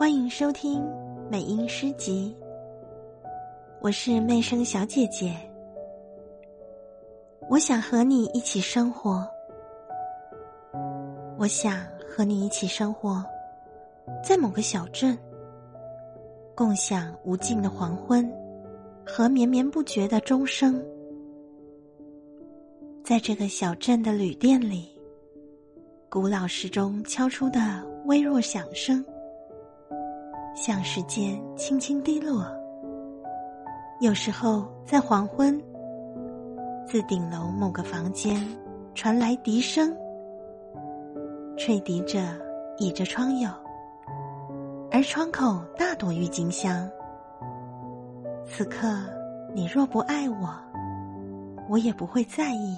[0.00, 0.82] 欢迎收听
[1.30, 2.34] 美音诗集，
[3.82, 5.36] 我是媚声小姐姐。
[7.50, 9.28] 我想和你一起生活，
[11.36, 13.22] 我想和你一起生活，
[14.24, 15.18] 在某个小镇，
[16.54, 18.26] 共享无尽的黄昏
[19.06, 20.82] 和绵绵不绝的钟声。
[23.04, 24.98] 在这个小镇的旅店里，
[26.08, 29.04] 古老时钟敲出的微弱响声，
[30.60, 32.44] 像时间轻轻滴落。
[33.98, 35.58] 有时候在黄昏，
[36.86, 38.46] 自顶楼某个房间
[38.94, 39.96] 传来笛声，
[41.56, 42.18] 吹笛者
[42.76, 43.48] 倚着窗友，
[44.90, 46.86] 而窗口大朵郁金香。
[48.44, 48.86] 此刻，
[49.54, 50.54] 你若不爱我，
[51.70, 52.76] 我也不会在意。